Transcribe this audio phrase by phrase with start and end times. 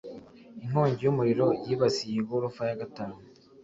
[0.63, 3.15] Inkongi y'umuriro yibasiye igorofa ya gatanu